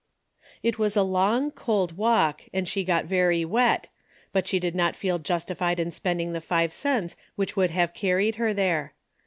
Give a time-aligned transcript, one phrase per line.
[0.63, 3.89] It was a long, cold walk and she got very wet,
[4.33, 8.37] but she did not feel justified in spending the five cents which would have carried
[8.37, 8.93] her there.